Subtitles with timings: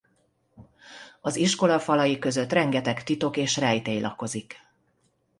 [1.21, 4.55] Az iskola falai között rengeteg titok és rejtély lakozik.